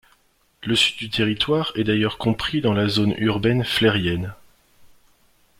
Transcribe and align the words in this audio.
Le 0.63 0.75
Sud 0.75 0.97
du 0.97 1.11
territoire 1.11 1.71
est 1.75 1.83
d'ailleurs 1.83 2.17
compris 2.17 2.59
dans 2.59 2.73
la 2.73 2.87
zone 2.87 3.13
urbaine 3.19 3.63
flérienne. 3.63 4.33